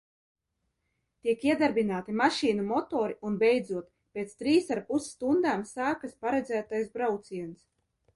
[1.25, 7.69] Tiek iedarbināti mašīnu motori un beidzot, pēc trīsarpus stundām, sākas paredzētais brauciens.